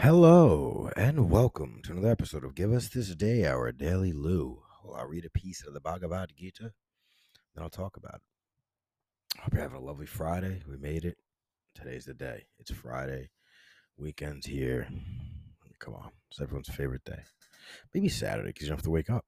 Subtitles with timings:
[0.00, 4.62] Hello and welcome to another episode of Give Us This Day, our daily Lou.
[4.84, 6.70] Well, I'll read a piece of the Bhagavad Gita,
[7.52, 9.40] then I'll talk about it.
[9.40, 10.62] Hope you're having a lovely Friday.
[10.70, 11.18] We made it.
[11.74, 12.46] Today's the day.
[12.60, 13.30] It's Friday.
[13.96, 14.86] Weekend's here.
[15.80, 16.12] Come on.
[16.30, 17.24] It's everyone's favorite day.
[17.92, 19.24] Maybe Saturday because you don't have to wake up.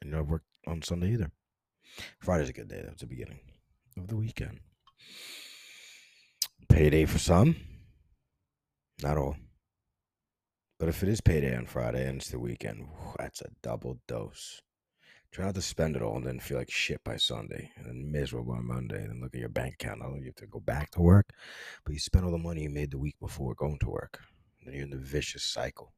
[0.00, 1.32] And you don't work on Sunday either.
[2.20, 2.82] Friday's a good day.
[2.84, 3.40] That's the beginning
[3.98, 4.60] of the weekend.
[6.68, 7.56] Payday for some.
[9.02, 9.34] Not all.
[10.82, 14.62] But if it is payday on Friday and it's the weekend, that's a double dose.
[15.30, 18.10] Try not to spend it all and then feel like shit by Sunday and then
[18.10, 20.00] miserable on Monday and then look at your bank account.
[20.00, 21.30] I don't only you have to go back to work,
[21.84, 24.18] but you spent all the money you made the week before going to work.
[24.58, 25.92] And then you're in the vicious cycle.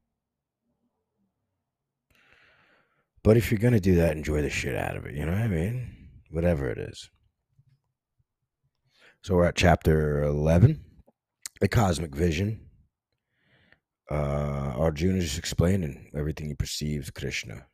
[3.23, 5.15] But if you're going to do that, enjoy the shit out of it.
[5.15, 6.11] You know what I mean?
[6.31, 7.09] Whatever it is.
[9.23, 10.85] So we're at chapter 11
[11.63, 12.65] The Cosmic Vision
[14.11, 17.67] uh, Arjuna is explaining everything he perceives Krishna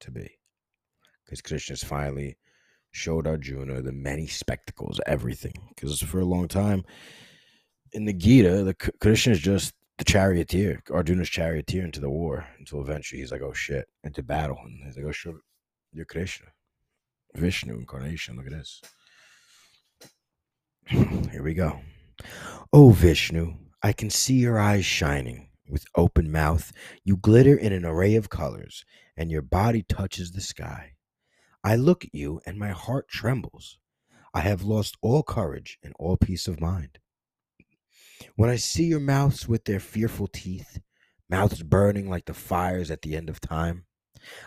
[0.00, 0.30] to be.
[1.24, 2.36] Because Krishna's finally
[2.92, 5.54] showed Arjuna the many spectacles, everything.
[5.68, 6.84] Because for a long time
[7.92, 12.80] in the Gita, the Krishna is just the charioteer, Arjuna's charioteer into the war, until
[12.80, 14.58] eventually he's like, oh shit, into battle.
[14.64, 15.34] And he's like, oh shit,
[15.92, 16.48] you're Krishna.
[17.34, 18.80] Vishnu incarnation, look at this.
[21.30, 21.80] Here we go.
[22.72, 27.84] Oh Vishnu, I can see your eyes shining with open mouth, you glitter in an
[27.84, 28.84] array of colors,
[29.16, 30.92] and your body touches the sky.
[31.64, 33.78] I look at you, and my heart trembles.
[34.34, 36.98] I have lost all courage and all peace of mind.
[38.36, 40.80] When I see your mouths with their fearful teeth,
[41.28, 43.86] mouths burning like the fires at the end of time,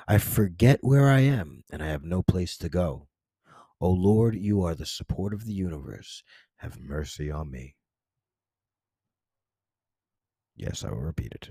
[0.07, 3.07] I forget where I am, and I have no place to go.
[3.81, 6.23] O Lord, you are the support of the universe.
[6.57, 7.75] Have mercy on me.
[10.55, 11.49] Yes, I will repeat it.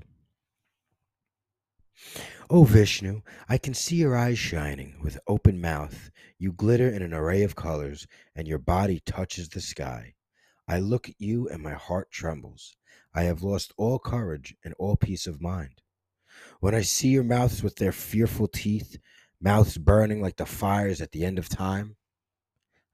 [2.51, 6.11] O Vishnu, I can see your eyes shining with open mouth.
[6.39, 10.15] You glitter in an array of colors, and your body touches the sky.
[10.67, 12.77] I look at you, and my heart trembles.
[13.15, 15.83] I have lost all courage and all peace of mind.
[16.61, 18.99] When I see your mouths with their fearful teeth,
[19.41, 21.97] mouths burning like the fires at the end of time,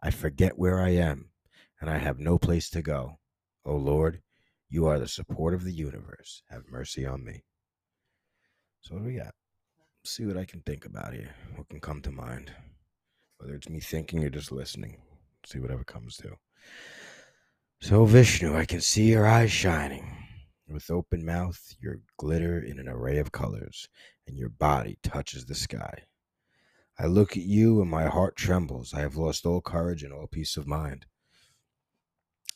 [0.03, 1.31] I forget where I am,
[1.81, 3.19] and I have no place to go.
[3.65, 4.20] O Lord,
[4.70, 6.42] you are the support of the universe.
[6.48, 7.42] Have mercy on me.
[8.81, 9.34] So, what do we got?
[10.03, 11.34] Let's see what I can think about here.
[11.56, 12.53] What can come to mind?
[13.38, 14.98] Whether it's me thinking or just listening.
[15.44, 16.36] See whatever comes to.
[17.81, 20.16] So, Vishnu, I can see your eyes shining.
[20.69, 23.88] With open mouth, your glitter in an array of colors,
[24.28, 26.04] and your body touches the sky.
[26.97, 28.94] I look at you and my heart trembles.
[28.94, 31.06] I have lost all courage and all peace of mind.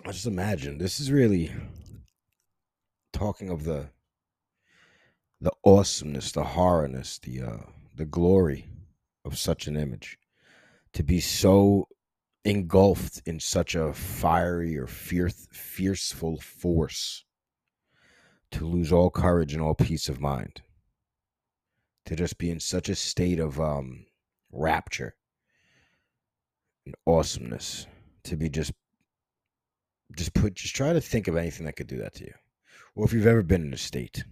[0.06, 1.50] I just imagine this is really
[3.14, 3.88] talking of the
[5.40, 8.66] the awesomeness, the horrorness, the uh, the glory
[9.24, 10.18] of such an image,
[10.92, 11.88] to be so
[12.44, 17.24] engulfed in such a fiery or fierce, fierceful force,
[18.50, 20.62] to lose all courage and all peace of mind,
[22.04, 24.06] to just be in such a state of um,
[24.52, 25.14] rapture.
[26.86, 27.86] And awesomeness,
[28.24, 28.72] to be just
[30.14, 32.34] just put just try to think of anything that could do that to you
[32.94, 34.24] or if you've ever been in a state.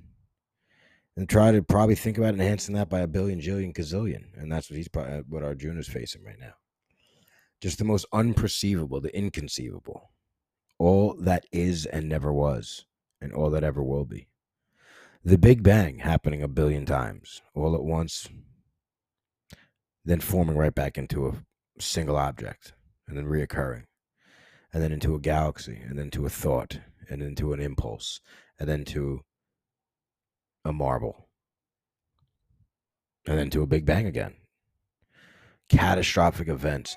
[1.16, 4.24] And try to probably think about enhancing that by a billion, jillion, gazillion.
[4.34, 6.54] And that's what he's probably, uh, what Arjuna's facing right now.
[7.60, 10.10] Just the most unperceivable, the inconceivable.
[10.78, 12.86] All that is and never was,
[13.20, 14.28] and all that ever will be.
[15.24, 18.28] The Big Bang happening a billion times, all at once,
[20.04, 21.34] then forming right back into a
[21.78, 22.72] single object,
[23.06, 23.84] and then reoccurring,
[24.72, 28.20] and then into a galaxy, and then to a thought, and into an impulse,
[28.62, 29.20] and then to
[30.64, 31.28] a marble,
[33.26, 34.34] and then to a big bang again.
[35.68, 36.94] Catastrophic events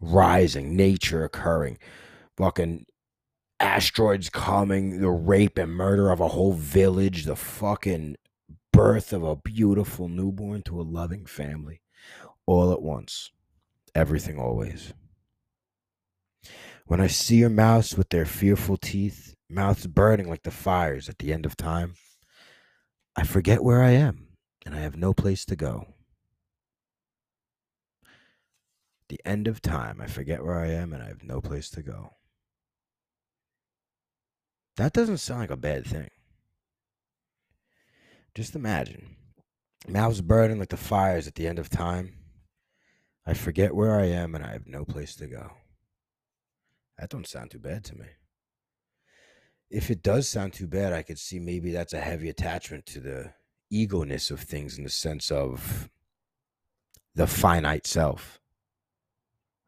[0.00, 1.76] rising, nature occurring,
[2.38, 2.86] fucking
[3.60, 8.16] asteroids coming, the rape and murder of a whole village, the fucking
[8.72, 11.82] birth of a beautiful newborn to a loving family,
[12.46, 13.30] all at once.
[13.94, 14.94] Everything always.
[16.92, 21.16] When I see your mouths with their fearful teeth, mouths burning like the fires at
[21.16, 21.94] the end of time.
[23.16, 24.26] I forget where I am,
[24.66, 25.94] and I have no place to go.
[29.08, 31.82] The end of time, I forget where I am, and I have no place to
[31.82, 32.10] go.
[34.76, 36.10] That doesn't sound like a bad thing.
[38.34, 39.16] Just imagine
[39.88, 42.18] mouths burning like the fires at the end of time.
[43.24, 45.52] I forget where I am, and I have no place to go.
[47.02, 48.06] That don't sound too bad to me
[49.72, 53.00] if it does sound too bad, I could see maybe that's a heavy attachment to
[53.00, 53.32] the
[53.72, 55.88] egoness of things in the sense of
[57.14, 58.38] the finite self,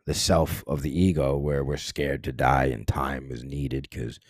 [0.04, 4.20] the self of the ego, where we're scared to die and time is needed because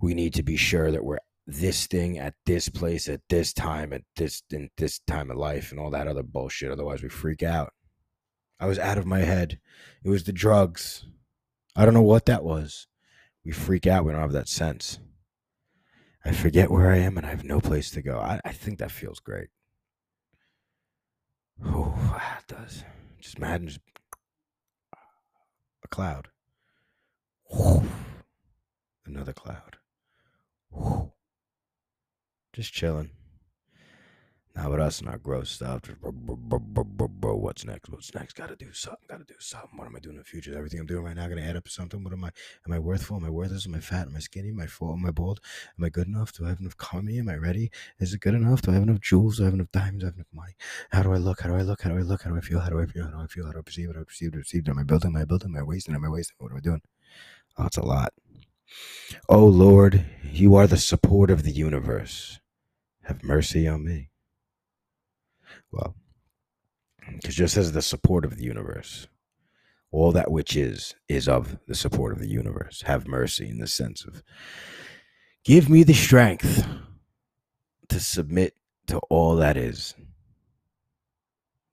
[0.00, 3.92] we need to be sure that we're this thing at this place at this time
[3.92, 6.70] at this in this time of life and all that other bullshit.
[6.70, 7.72] Otherwise, we freak out.
[8.60, 9.58] I was out of my head.
[10.04, 11.04] It was the drugs.
[11.76, 12.86] I don't know what that was.
[13.44, 14.04] We freak out.
[14.04, 14.98] We don't have that sense.
[16.24, 18.18] I forget where I am and I have no place to go.
[18.18, 19.48] I, I think that feels great.
[21.64, 22.84] Oh, it does.
[23.20, 23.80] Just imagine just
[25.84, 26.28] a cloud.
[29.06, 29.76] Another cloud.
[32.52, 33.10] Just chilling.
[34.56, 37.90] Now with us and our gross stuff, just bro, bro, bro, what's next?
[37.90, 38.34] What's next?
[38.34, 39.04] Gotta do something.
[39.08, 39.76] Gotta do something.
[39.76, 40.52] What am I doing in the future?
[40.52, 42.04] Is everything I'm doing right now gonna add up to something?
[42.04, 42.30] What am I?
[42.64, 43.16] Am I worthful?
[43.16, 43.66] Am I worthless?
[43.66, 44.06] Am I fat?
[44.06, 44.50] Am I skinny?
[44.50, 44.92] Am I full?
[44.92, 45.40] Am I bald?
[45.76, 46.32] Am I good enough?
[46.32, 47.18] Do I have enough comedy?
[47.18, 47.72] Am I ready?
[47.98, 48.62] Is it good enough?
[48.62, 49.38] Do I have enough jewels?
[49.38, 50.04] Do I have enough diamonds?
[50.04, 50.54] Do I have enough money?
[50.92, 51.40] How do I look?
[51.40, 51.82] How do I look?
[51.82, 52.22] How do I look?
[52.22, 52.60] How do I feel?
[52.60, 53.04] How do I feel?
[53.06, 53.46] How do I feel?
[53.46, 53.86] How do I perceive?
[53.86, 54.28] How do I perceive?
[54.28, 54.68] How do I perceive?
[54.68, 55.10] Am I building?
[55.10, 55.50] Am I building?
[55.50, 55.94] Am I wasting?
[55.96, 56.36] Am I wasting?
[56.38, 56.82] What am I doing?
[57.58, 58.12] Oh, it's a lot.
[59.28, 62.38] Oh Lord, you are the support of the universe.
[63.02, 64.10] Have mercy on me.
[65.74, 65.96] Well,
[67.12, 69.08] because just as the support of the universe,
[69.90, 72.82] all that which is, is of the support of the universe.
[72.82, 74.22] Have mercy in the sense of
[75.44, 76.66] give me the strength
[77.88, 78.54] to submit
[78.86, 79.94] to all that is.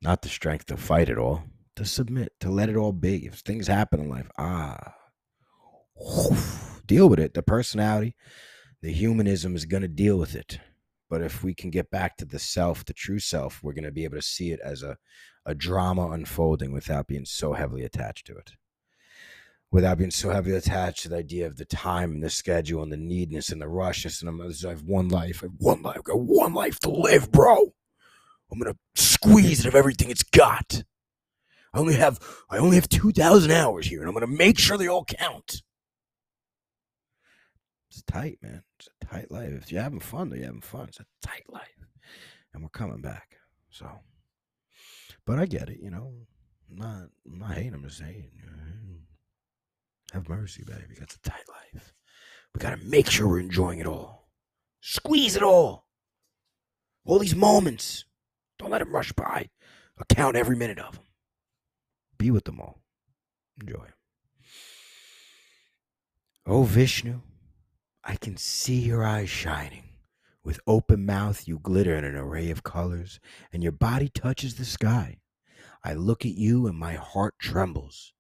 [0.01, 1.44] Not the strength to fight it all,
[1.75, 3.27] to submit, to let it all be.
[3.27, 4.95] If things happen in life, ah,
[6.88, 7.36] deal with it.
[7.36, 8.15] The personality,
[8.81, 10.59] the humanism is going to deal with it.
[11.12, 13.92] But if we can get back to the self, the true self, we're going to
[13.92, 14.98] be able to see it as a,
[15.46, 18.54] a drama unfolding without being so heavily attached to it.
[19.72, 22.94] Without being so heavily attached to the idea of the time and the schedule and
[22.94, 24.22] the needness and the rushness.
[24.22, 25.42] And I'm, I have one life.
[25.44, 25.98] I have one life.
[25.98, 27.74] I've got one life to live, bro.
[28.50, 30.84] I'm going to squeeze it of everything it's got.
[31.74, 32.19] I only have
[32.50, 35.62] I only have 2,000 hours here, and I'm going to make sure they all count.
[37.92, 38.64] It's tight, man.
[38.80, 39.52] It's a tight life.
[39.52, 40.88] If you're having fun, though, you're having fun.
[40.88, 41.68] It's a tight life.
[42.54, 43.36] And we're coming back.
[43.70, 43.86] So,
[45.26, 46.14] but I get it, you know.
[46.70, 47.74] I'm not, I'm not hating.
[47.74, 48.32] I'm just saying,
[50.14, 50.96] have mercy, baby.
[50.98, 51.44] That's a tight
[51.74, 51.94] life.
[52.56, 54.30] We got to make sure we're enjoying it all.
[54.80, 55.86] Squeeze it all.
[57.06, 58.06] All these moments.
[58.58, 59.50] Don't let them rush by.
[59.98, 61.04] Account every minute of them.
[62.18, 62.82] Be with them all.
[63.60, 63.88] Enjoy.
[66.46, 67.20] Oh, Vishnu.
[68.03, 69.89] I can see your eyes shining.
[70.44, 73.19] With open mouth, you glitter in an array of colors,
[73.53, 75.19] and your body touches the sky.
[75.83, 78.13] I look at you, and my heart trembles.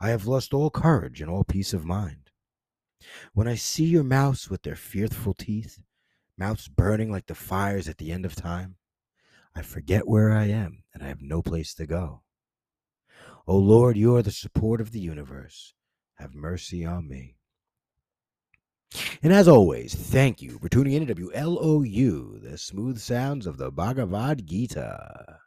[0.00, 2.30] I have lost all courage and all peace of mind.
[3.32, 5.80] When I see your mouths with their fearful teeth,
[6.38, 8.76] mouths burning like the fires at the end of time,
[9.54, 12.22] I forget where I am, and I have no place to go.
[13.46, 15.74] O Lord, you are the support of the universe.
[16.14, 17.36] Have mercy on me.
[19.22, 23.70] And as always, thank you for tuning in to WLOU, the smooth sounds of the
[23.70, 25.43] Bhagavad Gita.